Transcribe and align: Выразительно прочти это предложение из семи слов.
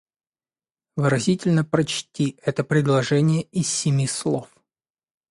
Выразительно 0.95 1.63
прочти 1.63 2.35
это 2.41 2.63
предложение 2.63 3.43
из 3.43 3.67
семи 3.69 4.07
слов. 4.07 4.49